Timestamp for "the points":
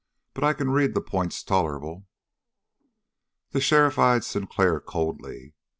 0.95-1.43